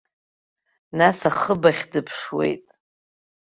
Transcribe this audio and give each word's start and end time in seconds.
Нас 0.97 1.19
ахыб 1.29 1.61
ахь 1.69 1.83
дыԥшуеит. 1.91 2.65